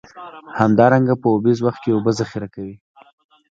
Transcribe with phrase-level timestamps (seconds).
[0.59, 2.75] همدارنګه په اوبیز وخت کې اوبه ذخیره کوي.